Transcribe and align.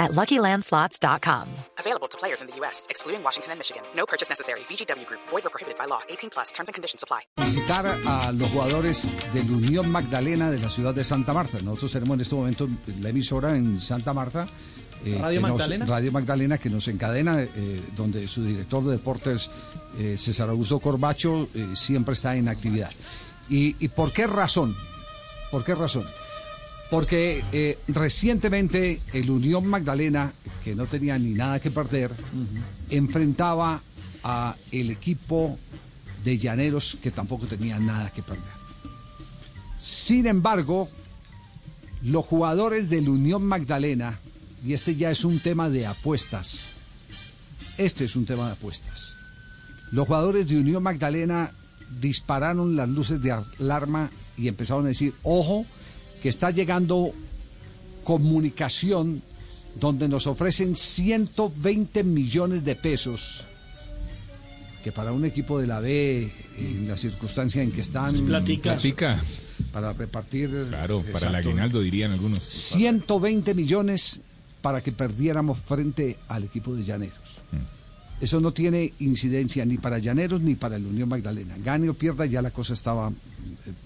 at 0.00 0.10
LuckyLandSlots.com. 0.12 1.46
Available 1.78 2.08
to 2.08 2.18
players 2.18 2.40
in 2.42 2.48
the 2.48 2.56
U.S., 2.60 2.86
excluding 2.90 3.22
Washington 3.22 3.52
and 3.52 3.58
Michigan. 3.60 3.82
No 3.94 4.04
purchase 4.06 4.28
necessary. 4.28 4.60
VGW 4.68 5.06
Group. 5.06 5.20
Void 5.30 5.44
or 5.46 5.50
prohibited 5.50 5.78
by 5.78 5.86
law. 5.86 6.00
18 6.08 6.30
plus. 6.30 6.50
Terms 6.52 6.68
and 6.68 6.74
conditions 6.74 7.02
apply. 7.04 7.20
Visitar 7.38 7.86
a 8.06 8.32
los 8.32 8.50
jugadores 8.50 9.08
del 9.32 9.48
Unión 9.50 9.90
Magdalena 9.92 10.50
de 10.50 10.58
la 10.58 10.68
ciudad 10.68 10.94
de 10.94 11.04
Santa 11.04 11.32
Marta. 11.32 11.58
Nosotros 11.62 11.92
tenemos 11.92 12.14
en 12.16 12.20
este 12.22 12.34
momento 12.34 12.68
la 13.00 13.10
emisora 13.10 13.54
en 13.56 13.80
Santa 13.80 14.12
Marta. 14.12 14.48
eh, 15.04 15.16
¿Radio 15.20 15.40
nos- 15.40 15.50
Magdalena? 15.52 15.86
Radio 15.86 16.12
Magdalena 16.12 16.58
que 16.58 16.68
nos 16.70 16.86
encadena, 16.88 17.42
eh, 17.42 17.82
donde 17.96 18.26
su 18.28 18.44
director 18.44 18.84
de 18.84 18.92
deportes, 18.92 19.50
eh, 19.98 20.16
César 20.18 20.48
Augusto 20.50 20.78
Corbacho, 20.78 21.48
eh, 21.54 21.68
siempre 21.74 22.14
está 22.14 22.34
en 22.36 22.48
actividad. 22.48 22.90
¿Y, 23.48 23.76
y 23.84 23.88
por 23.88 24.12
qué 24.12 24.26
razón? 24.26 24.76
¿Por 25.50 25.64
qué 25.64 25.74
razón? 25.74 26.04
Porque 26.90 27.44
eh, 27.52 27.78
recientemente 27.88 29.00
el 29.12 29.30
Unión 29.30 29.66
Magdalena, 29.66 30.32
que 30.64 30.74
no 30.74 30.86
tenía 30.86 31.18
ni 31.18 31.30
nada 31.30 31.60
que 31.60 31.70
perder, 31.70 32.10
enfrentaba 32.90 33.80
a 34.24 34.56
el 34.72 34.90
equipo 34.90 35.58
de 36.24 36.36
Llaneros, 36.36 36.98
que 37.02 37.10
tampoco 37.10 37.46
tenía 37.46 37.78
nada 37.78 38.10
que 38.10 38.22
perder. 38.22 38.60
Sin 39.78 40.26
embargo, 40.26 40.88
los 42.02 42.26
jugadores 42.26 42.90
del 42.90 43.08
Unión 43.08 43.44
Magdalena, 43.44 44.18
y 44.66 44.74
este 44.74 44.96
ya 44.96 45.10
es 45.10 45.24
un 45.24 45.38
tema 45.40 45.70
de 45.70 45.86
apuestas, 45.86 46.70
este 47.78 48.04
es 48.04 48.16
un 48.16 48.26
tema 48.26 48.46
de 48.46 48.52
apuestas. 48.52 49.16
Los 49.92 50.06
jugadores 50.06 50.48
de 50.48 50.58
Unión 50.58 50.82
Magdalena 50.82 51.52
dispararon 52.00 52.76
las 52.76 52.88
luces 52.88 53.22
de 53.22 53.32
alarma 53.32 54.10
y 54.36 54.48
empezaron 54.48 54.84
a 54.84 54.88
decir, 54.88 55.14
ojo, 55.22 55.66
que 56.22 56.28
está 56.28 56.50
llegando 56.50 57.12
comunicación 58.04 59.22
donde 59.78 60.08
nos 60.08 60.26
ofrecen 60.26 60.74
120 60.74 62.02
millones 62.04 62.64
de 62.64 62.76
pesos, 62.76 63.44
que 64.82 64.92
para 64.92 65.12
un 65.12 65.24
equipo 65.24 65.60
de 65.60 65.66
la 65.66 65.80
B, 65.80 66.30
en 66.58 66.88
la 66.88 66.96
circunstancia 66.96 67.62
en 67.62 67.70
que 67.70 67.82
están, 67.82 68.24
platica. 68.26 68.72
Platica. 68.72 69.22
para 69.72 69.92
repartir... 69.92 70.66
Claro, 70.68 71.04
para 71.12 71.28
el 71.28 71.34
aguinaldo 71.34 71.80
dirían 71.80 72.12
algunos. 72.12 72.42
120 72.42 73.54
millones 73.54 74.20
para 74.60 74.80
que 74.80 74.92
perdiéramos 74.92 75.58
frente 75.58 76.18
al 76.28 76.44
equipo 76.44 76.74
de 76.74 76.84
Llaneros. 76.84 77.40
Eso 78.20 78.38
no 78.40 78.52
tiene 78.52 78.92
incidencia 79.00 79.64
ni 79.64 79.78
para 79.78 79.98
Llaneros 79.98 80.42
ni 80.42 80.54
para 80.54 80.76
el 80.76 80.84
Unión 80.84 81.08
Magdalena. 81.08 81.54
Gane 81.64 81.88
o 81.88 81.94
pierda, 81.94 82.26
ya 82.26 82.42
la 82.42 82.50
cosa 82.50 82.74
estaba 82.74 83.08
eh, 83.08 83.12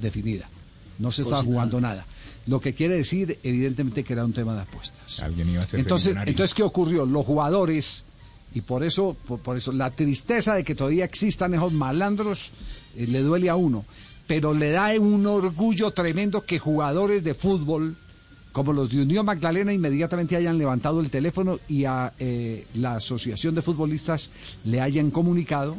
definida. 0.00 0.48
No 0.98 1.12
se 1.12 1.22
estaba 1.22 1.42
jugando 1.42 1.80
nada. 1.80 2.04
Lo 2.46 2.60
que 2.60 2.74
quiere 2.74 2.94
decir, 2.94 3.38
evidentemente, 3.42 4.02
que 4.02 4.12
era 4.12 4.24
un 4.24 4.32
tema 4.32 4.54
de 4.54 4.62
apuestas. 4.62 5.20
Alguien 5.20 5.48
iba 5.48 5.62
a 5.62 5.66
ser 5.66 5.80
Entonces, 5.80 6.16
entonces, 6.26 6.54
¿qué 6.54 6.62
ocurrió? 6.62 7.06
Los 7.06 7.24
jugadores, 7.24 8.04
y 8.54 8.62
por 8.62 8.82
eso, 8.82 9.16
por, 9.26 9.38
por 9.38 9.56
eso, 9.56 9.70
la 9.70 9.90
tristeza 9.90 10.54
de 10.54 10.64
que 10.64 10.74
todavía 10.74 11.04
existan 11.04 11.54
esos 11.54 11.72
malandros 11.72 12.50
eh, 12.96 13.06
le 13.06 13.20
duele 13.20 13.48
a 13.48 13.56
uno, 13.56 13.84
pero 14.26 14.54
le 14.54 14.70
da 14.70 14.88
un 14.98 15.26
orgullo 15.26 15.92
tremendo 15.92 16.42
que 16.42 16.58
jugadores 16.58 17.24
de 17.24 17.34
fútbol, 17.34 17.96
como 18.52 18.72
los 18.72 18.90
de 18.90 19.02
Unión 19.02 19.24
Magdalena, 19.24 19.72
inmediatamente 19.72 20.36
hayan 20.36 20.58
levantado 20.58 21.00
el 21.00 21.10
teléfono 21.10 21.58
y 21.68 21.84
a 21.84 22.12
eh, 22.18 22.66
la 22.74 22.96
Asociación 22.96 23.54
de 23.54 23.62
Futbolistas 23.62 24.30
le 24.64 24.80
hayan 24.80 25.10
comunicado 25.10 25.76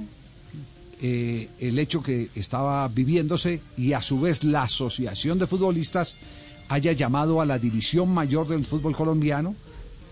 eh, 1.04 1.50
el 1.60 1.78
hecho 1.80 2.02
que 2.02 2.30
estaba 2.34 2.88
viviéndose 2.88 3.60
y 3.78 3.92
a 3.92 4.02
su 4.02 4.22
vez 4.22 4.46
la 4.46 4.64
Asociación 4.64 5.38
de 5.38 5.48
Futbolistas 5.48 6.16
haya 6.70 6.94
llamado 6.94 7.42
a 7.42 7.46
la 7.46 7.60
División 7.60 8.14
Mayor 8.14 8.48
del 8.48 8.66
Fútbol 8.66 8.96
Colombiano 8.96 9.54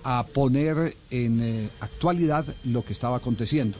a 0.03 0.25
poner 0.25 0.97
en 1.09 1.41
eh, 1.41 1.69
actualidad 1.79 2.45
lo 2.65 2.83
que 2.83 2.91
estaba 2.91 3.17
aconteciendo. 3.17 3.77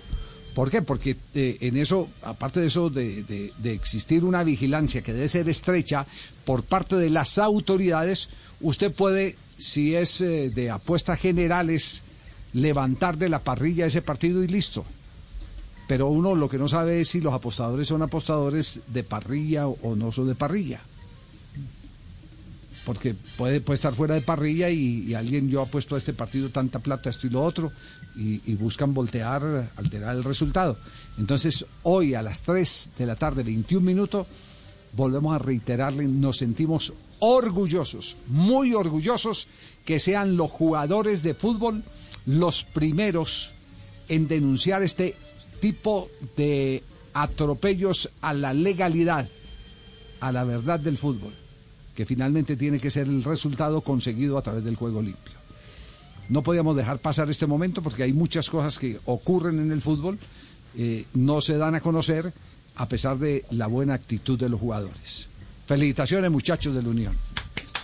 ¿Por 0.56 0.72
qué? 0.72 0.82
Porque 0.82 1.18
eh, 1.34 1.58
en 1.60 1.76
eso, 1.76 2.10
aparte 2.24 2.62
de 2.62 2.68
eso, 2.68 2.90
de, 2.90 3.50
existir 3.66 4.24
una 4.24 4.44
vigilancia 4.44 5.02
que 5.02 5.14
debe 5.14 5.28
ser 5.28 5.50
estrecha 5.50 6.06
por 6.46 6.64
parte 6.64 6.96
de 6.96 7.10
las 7.10 7.38
autoridades, 7.38 8.30
usted 8.62 8.94
puede, 8.94 9.36
si 9.58 9.96
es 9.96 10.22
eh, 10.22 10.50
de 10.50 10.70
apuestas 10.70 11.20
generales, 11.20 12.04
levantar 12.54 13.18
de 13.18 13.28
la 13.28 13.40
parrilla 13.40 13.86
ese 13.86 14.02
partido 14.02 14.44
y 14.44 14.48
listo 14.48 14.86
pero 15.91 16.07
uno 16.07 16.35
lo 16.35 16.47
que 16.47 16.57
no 16.57 16.69
sabe 16.69 17.02
es 17.02 17.09
si 17.09 17.19
los 17.19 17.34
apostadores 17.34 17.85
son 17.85 18.02
apostadores 18.02 18.79
de 18.88 19.03
parrilla 19.03 19.68
o, 19.68 19.94
no 19.94 20.09
son 20.13 20.29
de 20.29 20.35
parrilla. 20.35 20.79
Porque 22.85 23.13
puede, 23.35 23.59
puede 23.59 23.75
estar 23.75 23.94
fuera 23.94 24.16
de 24.16 24.22
parrilla 24.22 24.69
y, 24.69 25.00
y 25.09 25.16
alguien, 25.16 25.50
yo 25.50 25.62
apuesto 25.62 25.96
a 25.96 25.97
este 25.97 26.13
partido 26.13 26.47
tanta 26.50 26.79
plata, 26.79 27.09
esto 27.09 27.28
y 27.28 27.29
lo 27.29 27.44
otro, 27.44 27.74
y, 28.16 28.40
y 28.50 28.56
buscan 28.56 28.94
voltear, 28.94 29.69
alterar 29.75 30.16
el 30.16 30.24
resultado. 30.24 30.78
Entonces, 31.18 31.66
hoy 31.84 32.16
a 32.16 32.22
las 32.22 32.41
3 32.41 32.91
de 32.97 33.06
la 33.06 33.18
tarde, 33.18 33.44
21 33.44 33.85
minutos, 33.85 34.28
volvemos 34.94 35.35
a 35.35 35.40
reiterarle, 35.40 36.06
nos 36.06 36.38
sentimos 36.38 36.94
orgullosos, 37.19 38.16
muy 38.28 38.73
orgullosos 38.73 39.50
que 39.84 40.00
sean 40.00 40.38
los 40.38 40.52
jugadores 40.52 41.22
de 41.22 41.34
fútbol 41.34 41.84
los 42.25 42.63
primeros 42.63 43.52
en 44.08 44.29
denunciar 44.29 44.84
este 44.84 45.16
tipo 45.62 46.10
de 46.36 46.84
atropellos 47.14 48.10
a 48.20 48.34
la 48.34 48.54
legalidad, 48.54 49.30
a 50.20 50.32
la 50.32 50.44
verdad 50.44 50.80
del 50.80 50.98
fútbol, 50.98 51.32
que 51.96 52.06
finalmente 52.06 52.58
tiene 52.58 52.80
que 52.80 52.92
ser 52.92 53.08
el 53.08 53.24
resultado 53.24 53.80
conseguido 53.82 54.38
a 54.38 54.42
través 54.42 54.64
del 54.66 54.76
juego 54.76 55.02
limpio. 55.02 55.34
No 56.28 56.42
podíamos 56.44 56.76
dejar 56.76 57.00
pasar 57.00 57.30
este 57.30 57.48
momento 57.48 57.82
porque 57.82 58.04
hay 58.04 58.14
muchas 58.14 58.50
cosas 58.50 58.78
que 58.80 59.00
ocurren 59.06 59.60
en 59.60 59.72
el 59.72 59.82
fútbol, 59.82 60.18
eh, 60.78 61.06
no 61.14 61.42
se 61.42 61.58
dan 61.58 61.76
a 61.76 61.82
conocer 61.82 62.34
a 62.76 62.88
pesar 62.88 63.18
de 63.18 63.46
la 63.52 63.68
buena 63.68 63.94
actitud 63.94 64.40
de 64.40 64.50
los 64.50 64.60
jugadores. 64.60 65.28
Felicitaciones 65.66 66.32
muchachos 66.32 66.74
de 66.74 66.82
la 66.82 66.90
Unión. 66.90 67.16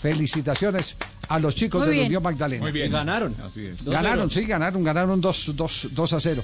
Felicitaciones 0.02 0.96
a 1.28 1.40
los 1.40 1.56
chicos 1.56 1.82
Muy 1.82 1.90
de 1.90 2.02
la. 2.02 2.08
Unión 2.08 2.24
Magdalena. 2.24 2.64
Muy 2.64 2.72
bien. 2.72 2.92
Ganaron. 2.92 3.36
Así 3.44 3.66
es. 3.66 3.84
Ganaron, 3.84 4.30
sí, 4.30 4.44
ganaron, 4.46 4.84
ganaron 4.84 5.20
2 5.20 5.52
dos, 5.56 5.88
dos 5.92 6.14
a 6.14 6.20
0. 6.20 6.44